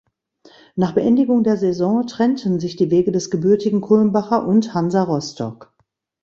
Nach 0.75 0.93
Beendigung 0.95 1.43
der 1.43 1.57
Saison 1.57 2.07
trennten 2.07 2.59
sich 2.59 2.75
die 2.75 2.89
Wege 2.89 3.11
des 3.11 3.29
gebürtigen 3.29 3.81
Kulmbacher 3.81 4.47
und 4.47 4.73
Hansa 4.73 5.03
Rostock. 5.03 5.75